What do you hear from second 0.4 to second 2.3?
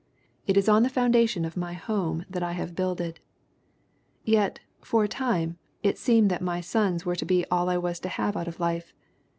It is on the foundation of my home